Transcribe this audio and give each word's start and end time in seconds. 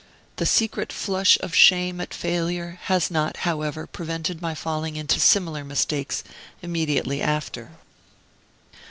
The 0.37 0.47
secret 0.47 0.91
flush 0.91 1.37
of 1.41 1.53
shame 1.53 2.01
at 2.01 2.11
failure 2.11 2.79
has 2.85 3.11
not, 3.11 3.37
however, 3.45 3.85
prevented 3.85 4.41
my 4.41 4.55
falling 4.55 4.95
into 4.95 5.19
similar 5.19 5.63
mistakes 5.63 6.23
immediately 6.63 7.21
after. 7.21 7.73